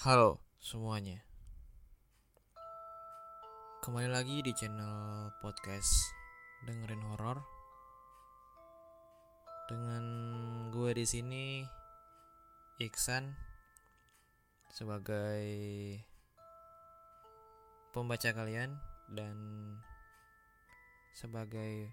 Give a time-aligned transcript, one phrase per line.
[0.00, 1.20] Halo semuanya.
[3.84, 5.92] Kembali lagi di channel podcast
[6.64, 7.36] Dengerin Horor.
[9.68, 10.04] Dengan
[10.72, 11.60] gue di sini
[12.80, 13.28] Iksan
[14.72, 15.44] Sebagai
[17.92, 19.36] Pembaca kalian Dan
[21.12, 21.92] Sebagai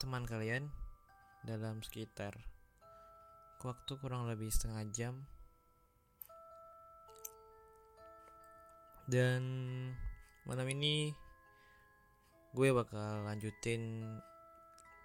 [0.00, 0.72] Teman kalian
[1.44, 2.32] Dalam sekitar
[3.60, 5.28] Waktu kurang lebih setengah jam
[9.08, 9.40] Dan
[10.44, 11.08] malam ini
[12.52, 14.04] gue bakal lanjutin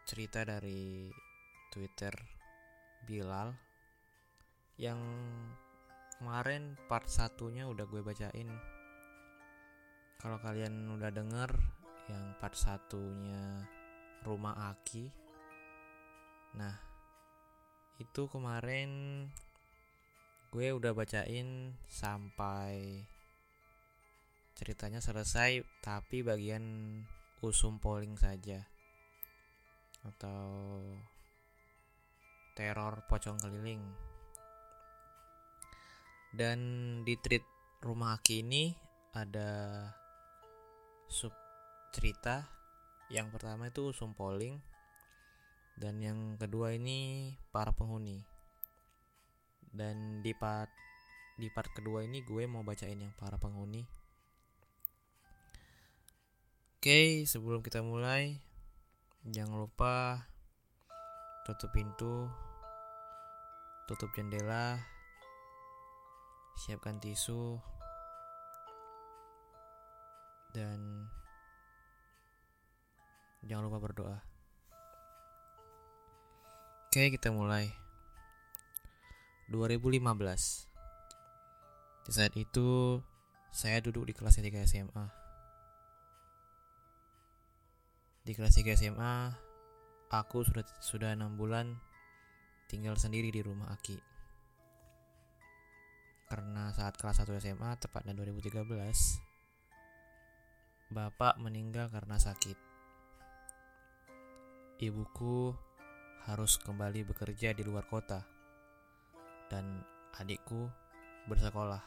[0.04, 1.08] cerita dari
[1.72, 2.12] Twitter
[3.08, 3.56] Bilal
[4.76, 5.00] yang
[6.20, 8.52] kemarin part satunya udah gue bacain.
[10.20, 11.56] Kalau kalian udah denger
[12.12, 13.64] yang part satunya
[14.28, 15.08] Rumah Aki.
[16.60, 16.76] Nah,
[18.04, 18.92] itu kemarin
[20.52, 23.08] gue udah bacain sampai
[24.54, 26.64] ceritanya selesai tapi bagian
[27.44, 28.64] usum polling saja.
[30.06, 30.80] Atau
[32.54, 33.82] teror pocong keliling.
[36.34, 36.60] Dan
[37.06, 37.46] di treat
[37.82, 38.74] rumah Aki ini
[39.14, 39.86] ada
[41.10, 41.34] sub
[41.94, 42.46] cerita.
[43.10, 44.58] Yang pertama itu usum polling.
[45.74, 48.22] Dan yang kedua ini para penghuni.
[49.74, 50.70] Dan di part
[51.34, 53.82] di part kedua ini gue mau bacain yang para penghuni
[56.84, 58.44] Oke, sebelum kita mulai,
[59.24, 60.28] jangan lupa
[61.48, 62.28] tutup pintu,
[63.88, 64.84] tutup jendela,
[66.60, 67.56] siapkan tisu,
[70.52, 71.08] dan
[73.48, 74.20] jangan lupa berdoa.
[76.92, 77.72] Oke, kita mulai.
[79.56, 80.04] 2015.
[82.04, 83.00] Di saat itu,
[83.56, 85.23] saya duduk di kelas 3 SMA.
[88.24, 89.36] Di kelas 3 SMA,
[90.08, 91.76] aku sudah sudah enam bulan
[92.72, 94.00] tinggal sendiri di rumah Aki.
[96.32, 98.64] Karena saat kelas 1 SMA, tepatnya 2013,
[100.96, 102.56] bapak meninggal karena sakit.
[104.80, 105.52] Ibuku
[106.24, 108.24] harus kembali bekerja di luar kota,
[109.52, 109.84] dan
[110.16, 110.72] adikku
[111.28, 111.84] bersekolah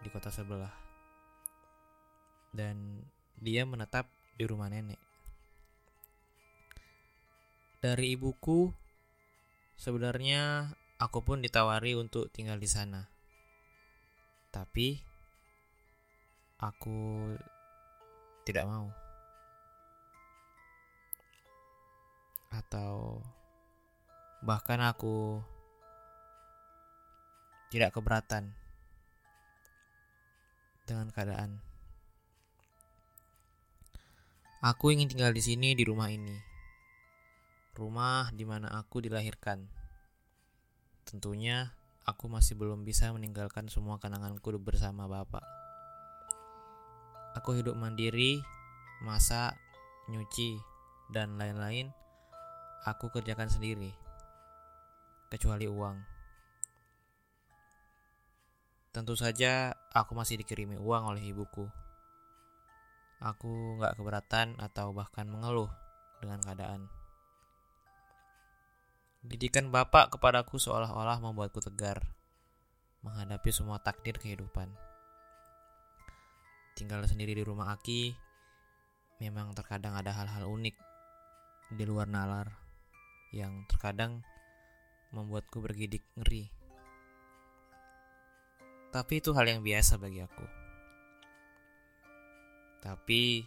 [0.00, 0.72] di kota sebelah.
[2.48, 3.04] Dan
[3.36, 4.08] dia menetap
[4.40, 5.03] di rumah nenek
[7.84, 8.72] dari ibuku,
[9.76, 13.12] sebenarnya aku pun ditawari untuk tinggal di sana.
[14.48, 14.96] Tapi
[16.64, 17.28] aku
[18.48, 18.88] tidak mau.
[22.48, 23.20] Atau
[24.40, 25.44] bahkan aku
[27.68, 28.56] tidak keberatan
[30.88, 31.60] dengan keadaan.
[34.64, 36.53] Aku ingin tinggal di sini di rumah ini
[37.74, 39.66] rumah di mana aku dilahirkan.
[41.04, 41.74] Tentunya
[42.06, 45.42] aku masih belum bisa meninggalkan semua kenanganku bersama bapak.
[47.34, 48.38] Aku hidup mandiri,
[49.02, 49.58] masak,
[50.06, 50.56] nyuci,
[51.10, 51.90] dan lain-lain
[52.84, 53.90] aku kerjakan sendiri.
[55.32, 55.96] Kecuali uang.
[58.94, 61.66] Tentu saja aku masih dikirimi uang oleh ibuku.
[63.18, 65.72] Aku gak keberatan atau bahkan mengeluh
[66.22, 66.86] dengan keadaan.
[69.24, 72.04] Didikan Bapak kepadaku seolah-olah membuatku tegar
[73.00, 74.68] menghadapi semua takdir kehidupan.
[76.76, 78.12] Tinggal sendiri di rumah Aki,
[79.24, 80.76] memang terkadang ada hal-hal unik
[81.72, 82.52] di luar nalar
[83.32, 84.20] yang terkadang
[85.16, 86.52] membuatku bergidik ngeri.
[88.92, 90.44] Tapi itu hal yang biasa bagi aku.
[92.84, 93.40] Tapi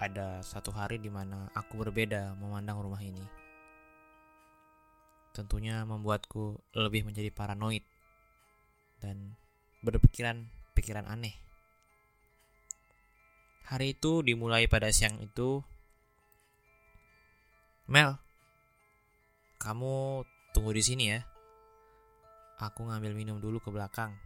[0.00, 3.37] ada satu hari di mana aku berbeda memandang rumah ini
[5.38, 7.86] tentunya membuatku lebih menjadi paranoid
[8.98, 9.38] dan
[9.86, 11.38] berpikiran pikiran aneh.
[13.70, 15.62] Hari itu dimulai pada siang itu.
[17.86, 18.18] Mel,
[19.62, 21.20] kamu tunggu di sini ya.
[22.58, 24.18] Aku ngambil minum dulu ke belakang.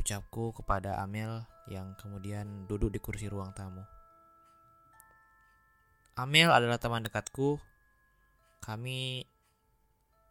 [0.00, 3.84] Ucapku kepada Amel yang kemudian duduk di kursi ruang tamu.
[6.16, 7.58] Amel adalah teman dekatku.
[8.62, 9.26] Kami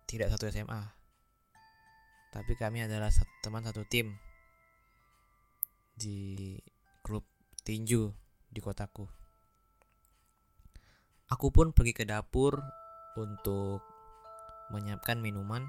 [0.07, 1.03] tidak satu SMA
[2.33, 3.13] tapi kami adalah
[3.45, 4.09] teman satu tim
[5.93, 6.57] di
[7.05, 7.21] klub
[7.61, 8.09] tinju
[8.49, 9.05] di kotaku.
[11.29, 12.57] Aku pun pergi ke dapur
[13.21, 13.85] untuk
[14.73, 15.61] menyiapkan minuman.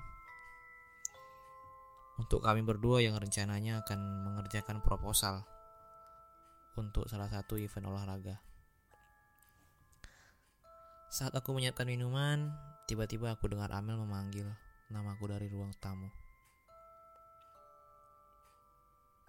[2.16, 5.44] Untuk kami berdua yang rencananya akan mengerjakan proposal
[6.80, 8.40] untuk salah satu event olahraga.
[11.12, 14.48] Saat aku menyiapkan minuman, tiba-tiba aku dengar Amel memanggil
[14.92, 16.08] namaku dari ruang tamu.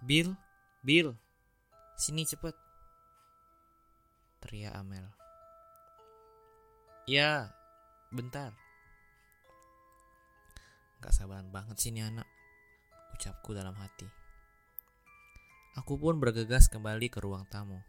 [0.04, 0.36] Bill,
[0.84, 1.16] Bill,
[1.96, 2.52] sini cepet.
[4.44, 5.08] Teriak Amel.
[7.08, 7.48] Ya,
[8.12, 8.52] bentar.
[11.00, 12.28] Gak sabaran banget sih ini anak,
[13.16, 14.08] ucapku dalam hati.
[15.76, 17.80] Aku pun bergegas kembali ke ruang tamu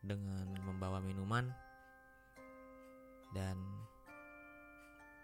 [0.00, 1.48] dengan membawa minuman
[3.32, 3.56] dan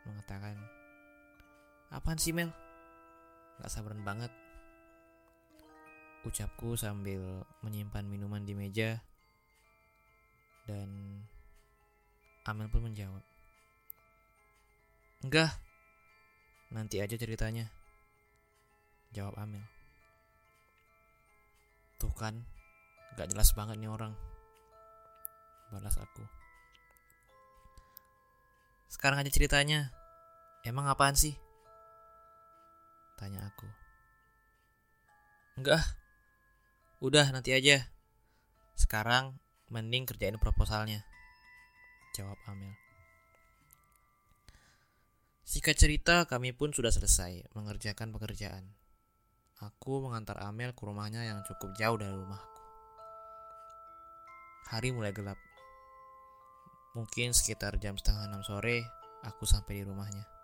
[0.06, 0.56] mengatakan,
[1.90, 2.54] "Apaan sih Mel?
[3.60, 4.30] Gak sabaran banget."
[6.26, 8.98] Ucapku sambil menyimpan minuman di meja
[10.66, 11.22] dan
[12.46, 13.22] Amel pun menjawab,
[15.26, 15.58] Enggak,
[16.70, 17.66] nanti aja ceritanya.
[19.10, 19.64] Jawab Amel.
[21.96, 22.44] Tuh kan,
[23.16, 24.12] gak jelas banget nih orang.
[25.72, 26.22] Balas aku.
[28.86, 29.90] Sekarang aja ceritanya.
[30.66, 31.38] Emang apaan sih?
[33.14, 33.70] Tanya aku.
[35.62, 35.78] Enggak,
[36.98, 37.86] udah nanti aja.
[38.74, 39.38] Sekarang
[39.70, 41.06] mending kerjain proposalnya.
[42.18, 42.74] Jawab Amel.
[45.46, 48.66] Singkat cerita, kami pun sudah selesai mengerjakan pekerjaan.
[49.62, 52.60] Aku mengantar Amel ke rumahnya yang cukup jauh dari rumahku.
[54.74, 55.38] Hari mulai gelap.
[56.98, 58.82] Mungkin sekitar jam setengah enam sore,
[59.22, 60.35] aku sampai di rumahnya.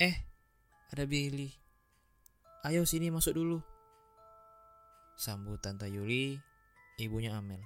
[0.00, 0.16] Eh,
[0.90, 1.54] ada Billy.
[2.66, 3.58] Ayo sini masuk dulu.
[5.14, 6.40] Sambut Tante Yuli,
[6.98, 7.62] ibunya Amel.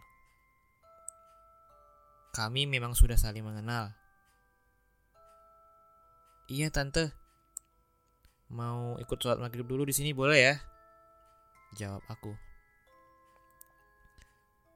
[2.37, 3.97] Kami memang sudah saling mengenal,
[6.49, 7.13] Iya tante.
[8.49, 10.57] Mau ikut sholat maghrib dulu di sini boleh ya?
[11.77, 12.33] Jawab aku.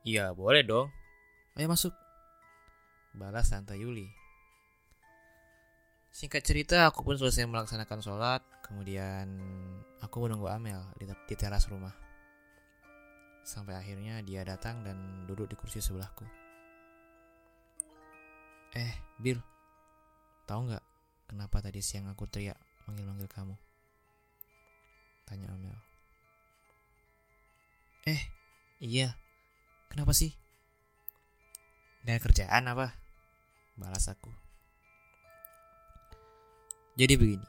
[0.04, 0.92] Iya boleh dong.
[1.56, 1.96] Ayo masuk.
[3.16, 4.21] Balas tante Yuli.
[6.12, 8.44] Singkat cerita, aku pun selesai melaksanakan sholat.
[8.60, 9.40] Kemudian
[10.04, 11.96] aku menunggu Amel di, di teras rumah.
[13.42, 16.22] Sampai akhirnya dia datang dan duduk di kursi sebelahku.
[18.76, 19.40] Eh, Bill,
[20.46, 20.92] tahu nggak
[21.32, 23.56] Kenapa tadi siang aku teriak manggil-manggil kamu?
[25.24, 25.72] Tanya Amel.
[28.04, 28.20] Eh,
[28.84, 29.16] iya.
[29.88, 30.36] Kenapa sih?
[32.04, 32.92] Gak kerjaan apa?
[33.80, 34.41] Balas aku.
[36.96, 37.48] Jadi begini.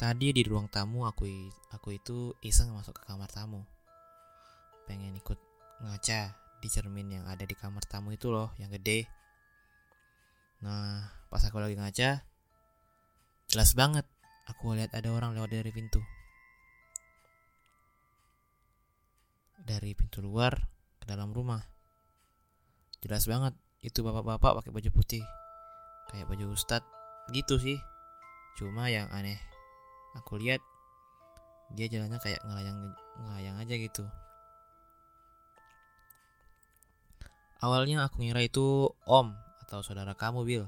[0.00, 1.28] Tadi di ruang tamu aku
[1.72, 3.64] aku itu iseng masuk ke kamar tamu.
[4.88, 5.36] Pengen ikut
[5.84, 9.08] ngaca di cermin yang ada di kamar tamu itu loh, yang gede.
[10.60, 12.20] Nah, pas aku lagi ngaca,
[13.50, 14.06] Jelas banget,
[14.46, 15.98] aku lihat ada orang lewat dari pintu.
[19.58, 20.54] Dari pintu luar
[21.02, 21.58] ke dalam rumah.
[23.02, 25.26] Jelas banget, itu bapak-bapak pakai baju putih.
[26.14, 26.86] Kayak baju ustad
[27.34, 27.74] gitu sih.
[28.58, 29.38] Cuma yang aneh,
[30.16, 30.62] aku lihat
[31.74, 32.78] dia jalannya kayak ngelayang
[33.22, 34.04] ngelayang aja gitu.
[37.60, 39.36] Awalnya aku ngira itu om
[39.66, 40.64] atau saudara kamu, Bill.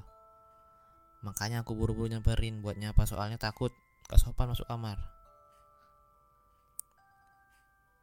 [1.25, 3.71] Makanya aku buru-buru nyamperin buat nyapa soalnya takut
[4.11, 4.99] gak sopan masuk kamar.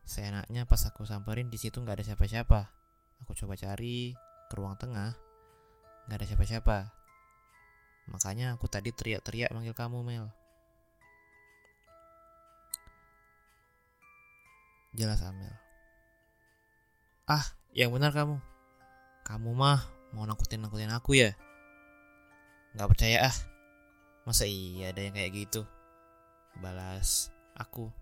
[0.02, 2.60] Seenaknya pas aku samperin di situ nggak ada siapa-siapa.
[3.22, 4.10] Aku coba cari
[4.50, 5.14] ke ruang tengah,
[6.10, 6.99] nggak ada siapa-siapa.
[8.10, 10.26] Makanya aku tadi teriak-teriak manggil kamu Mel.
[14.90, 15.54] Jelas Amel.
[17.30, 18.42] Ah, yang benar kamu.
[19.22, 21.30] Kamu mah mau nakutin-nakutin aku ya?
[22.74, 23.36] Gak percaya ah.
[24.26, 25.62] Masa iya ada yang kayak gitu?
[26.58, 27.94] Balas aku.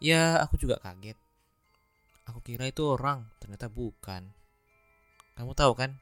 [0.00, 1.20] Ya, aku juga kaget.
[2.24, 4.32] Aku kira itu orang, ternyata bukan.
[5.36, 6.00] Kamu tahu kan?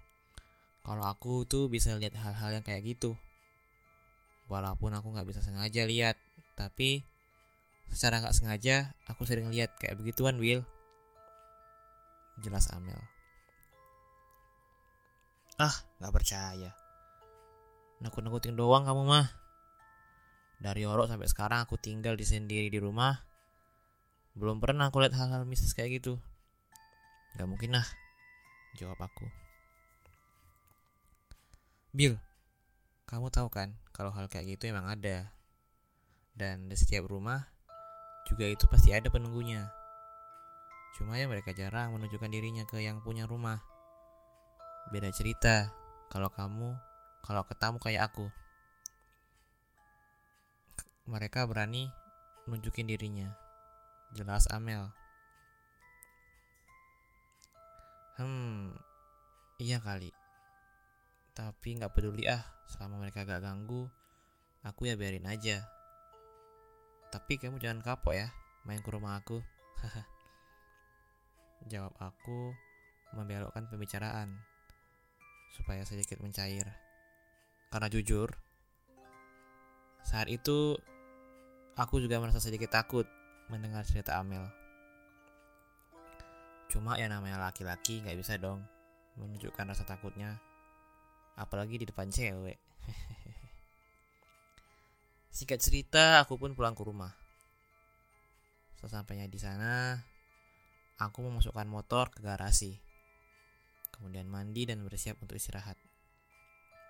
[0.88, 3.12] Kalau aku tuh bisa lihat hal-hal yang kayak gitu.
[4.48, 6.16] Walaupun aku nggak bisa sengaja lihat,
[6.56, 7.04] tapi
[7.92, 10.64] secara nggak sengaja aku sering lihat kayak begituan, Will.
[12.40, 12.96] Jelas Amel.
[15.60, 16.72] Ah, gak percaya.
[18.00, 19.28] Nakut-nakutin doang kamu mah.
[20.62, 23.26] Dari orok sampai sekarang aku tinggal di sendiri di rumah.
[24.38, 26.16] Belum pernah aku lihat hal-hal mistis kayak gitu.
[27.36, 27.84] Gak mungkin lah,
[28.78, 29.47] jawab aku.
[31.98, 32.14] Bill,
[33.10, 35.34] kamu tahu kan kalau hal kayak gitu emang ada.
[36.30, 37.50] Dan di setiap rumah
[38.30, 39.66] juga itu pasti ada penunggunya.
[40.94, 43.58] Cuma ya mereka jarang menunjukkan dirinya ke yang punya rumah.
[44.94, 45.74] Beda cerita
[46.06, 46.70] kalau kamu
[47.26, 48.30] kalau ketemu kayak aku.
[51.10, 51.90] mereka berani
[52.46, 53.34] nunjukin dirinya.
[54.14, 54.86] Jelas Amel.
[58.22, 58.70] Hmm,
[59.58, 60.17] iya kali.
[61.38, 63.86] Tapi nggak peduli ah, selama mereka gak ganggu,
[64.66, 65.62] aku ya biarin aja.
[67.14, 68.26] Tapi kamu jangan kapok ya,
[68.66, 69.38] main ke rumah aku.
[71.72, 72.50] Jawab aku
[73.14, 74.34] membelokkan pembicaraan
[75.54, 76.66] supaya sedikit mencair.
[77.70, 78.34] Karena jujur,
[80.02, 80.74] saat itu
[81.78, 83.06] aku juga merasa sedikit takut
[83.46, 84.42] mendengar cerita Amel.
[86.68, 88.60] Cuma ya namanya laki-laki nggak bisa dong
[89.16, 90.36] menunjukkan rasa takutnya,
[91.38, 92.58] apalagi di depan cewek.
[95.38, 97.14] Singkat cerita, aku pun pulang ke rumah.
[98.82, 99.94] Sesampainya di sana,
[100.98, 102.74] aku memasukkan motor ke garasi.
[103.94, 105.78] Kemudian mandi dan bersiap untuk istirahat.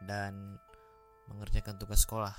[0.01, 0.57] Dan
[1.29, 2.33] mengerjakan tugas sekolah.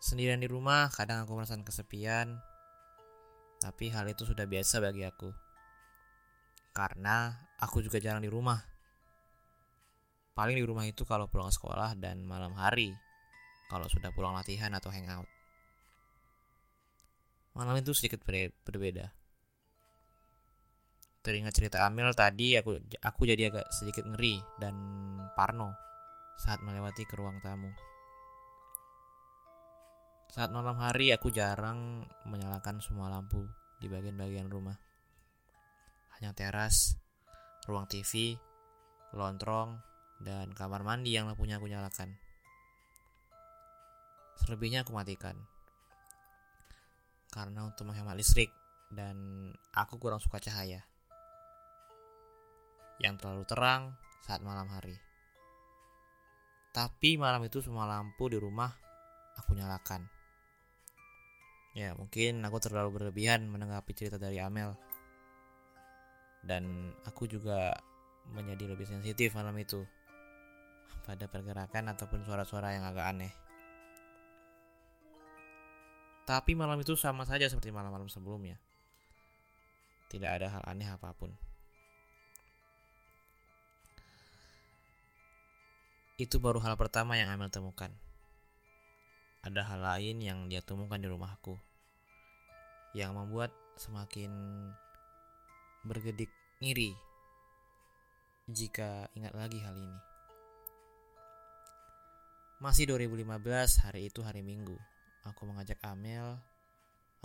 [0.00, 2.40] Sendirian di rumah, kadang aku merasakan kesepian
[3.64, 5.32] tapi hal itu sudah biasa bagi aku.
[6.76, 8.60] Karena aku juga jarang di rumah.
[10.34, 12.90] Paling di rumah itu kalau pulang sekolah dan malam hari.
[13.70, 15.30] Kalau sudah pulang latihan atau hangout.
[17.54, 18.26] Malam itu sedikit
[18.66, 19.14] berbeda.
[21.24, 24.76] Teringat cerita Amil tadi aku aku jadi agak sedikit ngeri dan
[25.32, 25.72] parno
[26.36, 27.70] saat melewati ke ruang tamu.
[30.34, 33.46] Saat malam hari aku jarang menyalakan semua lampu
[33.78, 34.74] di bagian-bagian rumah.
[36.18, 36.98] Hanya teras,
[37.70, 38.34] ruang TV,
[39.14, 39.78] lontrong,
[40.22, 42.14] dan kamar mandi yang lampunya aku nyalakan.
[44.38, 45.34] Selebihnya aku matikan.
[47.32, 48.52] Karena untuk menghemat listrik
[48.94, 50.86] dan aku kurang suka cahaya.
[53.02, 53.82] Yang terlalu terang
[54.22, 54.94] saat malam hari.
[56.74, 58.70] Tapi malam itu semua lampu di rumah
[59.38, 60.06] aku nyalakan.
[61.74, 64.78] Ya, mungkin aku terlalu berlebihan menanggapi cerita dari Amel.
[66.44, 67.74] Dan aku juga
[68.30, 69.82] menjadi lebih sensitif malam itu
[71.02, 73.32] pada pergerakan ataupun suara-suara yang agak aneh.
[76.24, 78.56] Tapi malam itu sama saja seperti malam-malam sebelumnya.
[80.08, 81.34] Tidak ada hal aneh apa pun.
[86.14, 87.90] Itu baru hal pertama yang Amel temukan
[89.44, 91.60] ada hal lain yang dia temukan di rumahku
[92.96, 94.32] yang membuat semakin
[95.84, 96.32] bergedik
[96.64, 96.96] ngiri
[98.48, 100.13] jika ingat lagi hal ini.
[102.62, 104.78] Masih 2015, hari itu hari Minggu.
[105.26, 106.38] Aku mengajak Amel,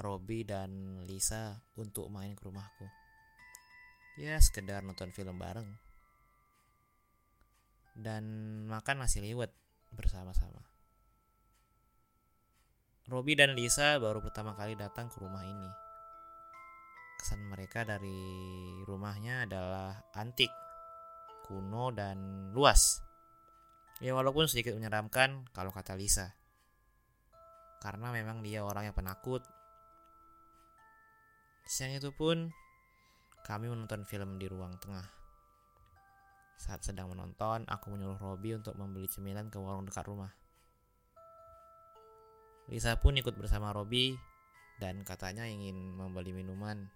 [0.02, 2.90] Robi, dan Lisa untuk main ke rumahku.
[4.18, 5.70] Ya, sekedar nonton film bareng.
[7.94, 8.24] Dan
[8.66, 9.54] makan nasi liwet
[9.94, 10.66] bersama-sama.
[13.06, 15.70] Robi dan Lisa baru pertama kali datang ke rumah ini.
[17.22, 18.18] Kesan mereka dari
[18.90, 20.50] rumahnya adalah antik,
[21.46, 23.09] kuno, dan luas.
[24.00, 26.32] Ya walaupun sedikit menyeramkan kalau kata Lisa.
[27.84, 29.44] Karena memang dia orang yang penakut.
[31.68, 32.52] Siang itu pun
[33.44, 35.04] kami menonton film di ruang tengah.
[36.60, 40.32] Saat sedang menonton, aku menyuruh Robi untuk membeli cemilan ke warung dekat rumah.
[42.68, 44.14] Lisa pun ikut bersama Robi
[44.78, 46.88] dan katanya ingin membeli minuman.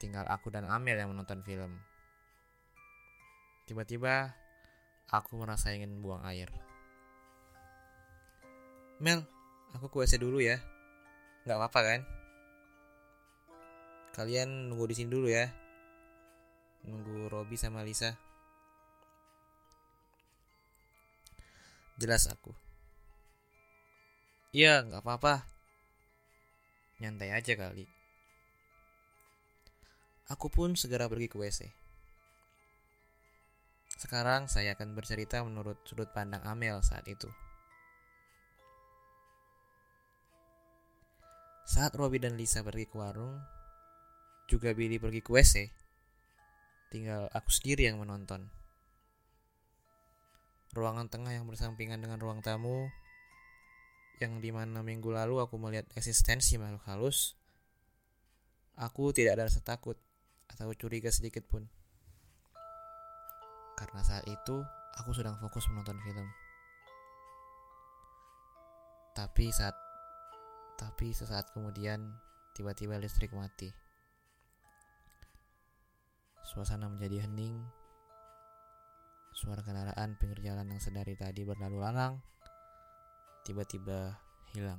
[0.00, 1.78] Tinggal aku dan Amel yang menonton film.
[3.68, 4.41] Tiba-tiba
[5.12, 6.48] aku merasa ingin buang air.
[8.96, 9.28] Mel,
[9.76, 10.56] aku ke WC dulu ya.
[11.44, 12.00] Gak apa-apa kan?
[14.16, 15.52] Kalian nunggu di sini dulu ya.
[16.88, 18.16] Nunggu Robi sama Lisa.
[22.00, 22.50] Jelas aku.
[24.52, 25.48] Iya, nggak apa-apa.
[27.00, 27.88] Nyantai aja kali.
[30.28, 31.81] Aku pun segera pergi ke WC.
[34.02, 37.30] Sekarang saya akan bercerita menurut sudut pandang Amel saat itu.
[41.62, 43.38] Saat Robi dan Lisa pergi ke warung,
[44.50, 45.54] juga Billy pergi ke WC.
[46.90, 48.50] Tinggal aku sendiri yang menonton.
[50.74, 52.90] Ruangan tengah yang bersampingan dengan ruang tamu
[54.18, 57.38] yang di mana minggu lalu aku melihat eksistensi makhluk halus,
[58.74, 59.94] aku tidak ada rasa takut
[60.50, 61.70] atau curiga sedikit pun.
[63.78, 64.62] Karena saat itu
[65.00, 66.28] aku sedang fokus menonton film.
[69.12, 69.76] Tapi saat
[70.80, 72.00] tapi sesaat kemudian
[72.56, 73.70] tiba-tiba listrik mati.
[76.42, 77.60] Suasana menjadi hening.
[79.32, 82.20] Suara kendaraan pinggir jalan yang sedari tadi berlalu lalang
[83.42, 84.14] tiba-tiba
[84.54, 84.78] hilang.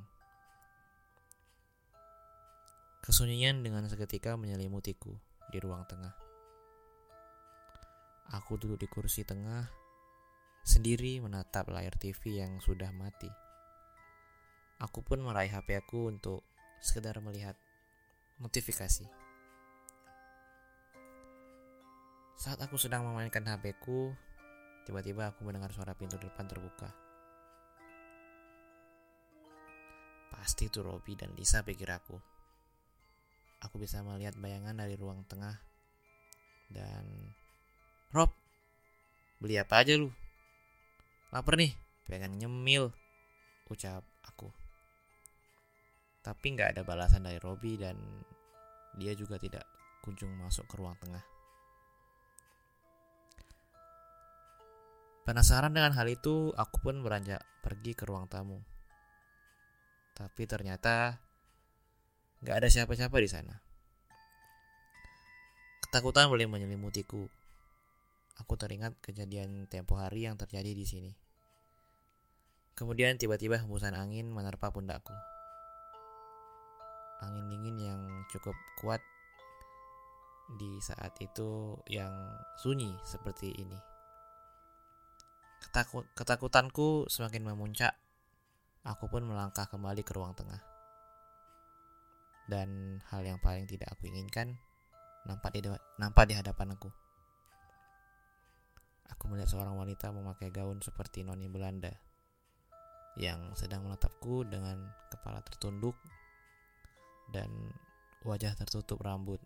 [3.03, 5.11] Kesunyian dengan seketika menyelimutiku
[5.51, 6.22] di ruang tengah.
[8.33, 9.69] Aku duduk di kursi tengah,
[10.65, 13.29] sendiri menatap layar TV yang sudah mati.
[14.81, 16.41] Aku pun meraih HP aku untuk
[16.81, 17.53] sekedar melihat
[18.41, 19.05] notifikasi.
[22.33, 24.09] Saat aku sedang memainkan HP ku,
[24.89, 26.89] tiba-tiba aku mendengar suara pintu depan terbuka.
[30.33, 32.17] Pasti itu Robi dan Lisa pikir aku.
[33.61, 35.61] Aku bisa melihat bayangan dari ruang tengah
[36.73, 37.05] dan
[38.13, 38.29] Rob,
[39.41, 40.13] beli apa aja lu?
[41.33, 41.73] Laper nih,
[42.05, 42.93] pengen nyemil,
[43.73, 44.53] ucap aku.
[46.21, 47.97] Tapi nggak ada balasan dari Robi dan
[49.01, 49.65] dia juga tidak
[50.05, 51.25] kunjung masuk ke ruang tengah.
[55.25, 58.61] Penasaran dengan hal itu, aku pun beranjak pergi ke ruang tamu.
[60.13, 61.17] Tapi ternyata
[62.45, 63.57] nggak ada siapa-siapa di sana.
[65.81, 67.25] Ketakutan boleh menyelimutiku
[68.41, 71.11] Aku teringat kejadian tempo hari yang terjadi di sini.
[72.73, 75.13] Kemudian tiba-tiba hembusan angin menerpa pundakku.
[77.21, 78.01] Angin dingin yang
[78.33, 78.99] cukup kuat
[80.57, 82.11] di saat itu yang
[82.57, 83.77] sunyi seperti ini.
[85.61, 87.93] Ketakut, ketakutanku semakin memuncak.
[88.83, 90.59] Aku pun melangkah kembali ke ruang tengah.
[92.49, 94.59] Dan hal yang paling tidak aku inginkan
[95.23, 95.63] nampak di,
[96.01, 97.02] nampak di hadapan aku.
[99.11, 101.91] Aku melihat seorang wanita memakai gaun seperti noni Belanda
[103.19, 105.99] yang sedang menatapku dengan kepala tertunduk
[107.29, 107.49] dan
[108.23, 109.41] wajah tertutup rambut.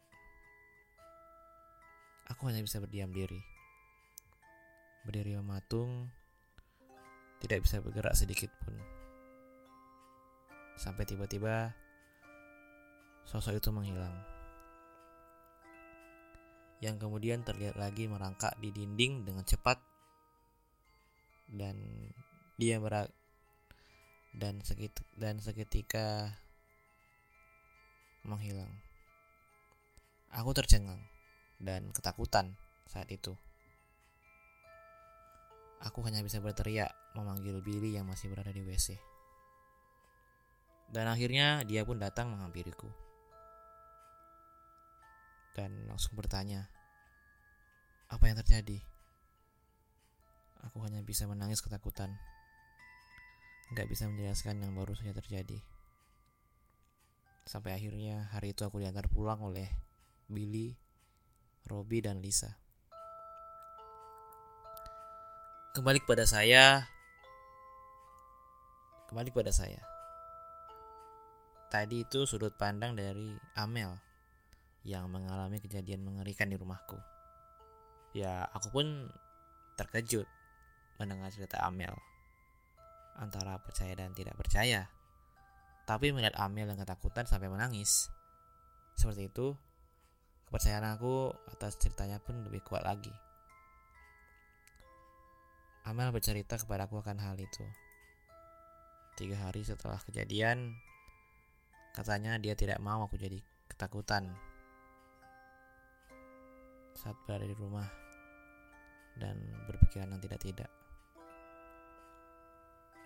[2.29, 3.39] Aku hanya bisa berdiam diri.
[5.07, 6.11] Berdiri mematung,
[7.39, 8.75] tidak bisa bergerak sedikit pun.
[10.77, 11.73] Sampai tiba-tiba
[13.25, 14.36] sosok itu menghilang
[16.77, 19.81] yang kemudian terlihat lagi merangkak di dinding dengan cepat
[21.49, 21.77] dan
[22.59, 23.09] dia merak
[24.37, 26.07] dan seketika, dan seketika
[28.21, 28.69] menghilang.
[30.35, 31.01] Aku tercengang
[31.57, 32.53] dan ketakutan
[32.85, 33.33] saat itu.
[35.81, 38.97] Aku hanya bisa berteriak memanggil Billy yang masih berada di WC.
[40.93, 43.06] Dan akhirnya dia pun datang menghampiriku
[45.57, 46.69] dan langsung bertanya,
[48.13, 48.77] "Apa yang terjadi?"
[50.69, 52.13] Aku hanya bisa menangis ketakutan.
[53.73, 55.59] Gak bisa menjelaskan yang baru saja terjadi.
[57.47, 59.67] Sampai akhirnya hari itu aku diantar pulang oleh
[60.27, 60.75] Billy,
[61.67, 62.59] Robbie, dan Lisa.
[65.75, 66.83] Kembali kepada saya.
[69.07, 69.79] Kembali kepada saya.
[71.71, 74.06] Tadi itu sudut pandang dari Amel
[74.87, 76.95] yang mengalami kejadian mengerikan di rumahku.
[78.15, 79.11] Ya, aku pun
[79.75, 80.23] terkejut
[80.95, 81.91] mendengar cerita Amel.
[83.19, 84.87] Antara percaya dan tidak percaya.
[85.83, 88.07] Tapi melihat Amel yang ketakutan sampai menangis.
[88.95, 89.59] Seperti itu,
[90.47, 93.11] kepercayaan aku atas ceritanya pun lebih kuat lagi.
[95.83, 97.63] Amel bercerita kepada aku akan hal itu.
[99.19, 100.79] Tiga hari setelah kejadian,
[101.91, 104.46] katanya dia tidak mau aku jadi ketakutan
[106.97, 107.85] saat berada di rumah
[109.21, 109.37] dan
[109.69, 110.69] berpikiran yang tidak-tidak.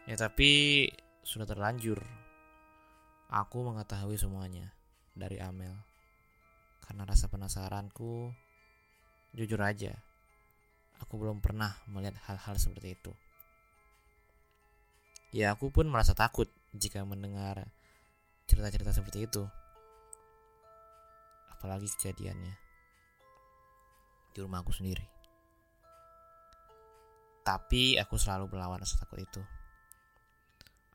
[0.07, 0.87] Ya tapi
[1.21, 1.99] sudah terlanjur.
[3.31, 4.71] Aku mengetahui semuanya
[5.15, 5.71] dari Amel.
[6.83, 8.31] Karena rasa penasaranku,
[9.31, 9.95] jujur aja,
[10.99, 13.11] aku belum pernah melihat hal-hal seperti itu.
[15.31, 17.71] Ya aku pun merasa takut jika mendengar
[18.51, 19.47] cerita-cerita seperti itu.
[21.55, 22.60] Apalagi kejadiannya
[24.31, 25.03] di rumah aku sendiri.
[27.41, 29.41] Tapi aku selalu melawan rasa takut itu.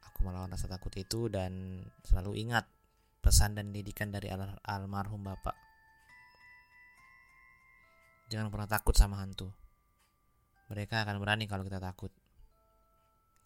[0.09, 2.65] Aku melawan rasa takut itu dan selalu ingat
[3.21, 5.55] pesan dan didikan dari al almarhum bapak.
[8.31, 9.51] Jangan pernah takut sama hantu.
[10.71, 12.11] Mereka akan berani kalau kita takut.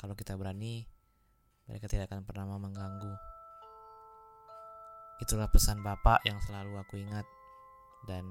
[0.00, 0.88] Kalau kita berani,
[1.68, 3.12] mereka tidak akan pernah mau mengganggu.
[5.20, 7.28] Itulah pesan bapak yang selalu aku ingat
[8.08, 8.24] dan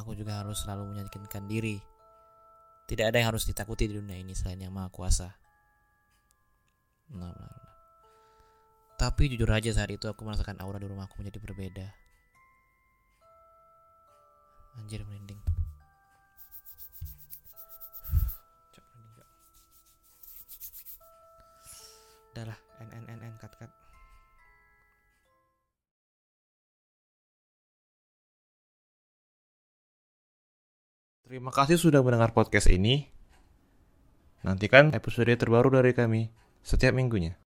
[0.00, 1.76] aku juga harus selalu meyakinkan diri.
[2.88, 5.30] Tidak ada yang harus ditakuti di dunia ini selain yang maha kuasa.
[7.14, 7.68] Nah, nah, nah.
[8.98, 11.86] Tapi jujur aja saat itu aku merasakan aura di rumahku menjadi berbeda.
[14.80, 15.40] Anjir merinding.
[22.40, 23.68] udahlah n n n n cut cut
[31.30, 33.06] Terima kasih sudah mendengar podcast ini.
[34.42, 36.26] Nantikan episode terbaru dari kami
[36.58, 37.38] setiap minggunya.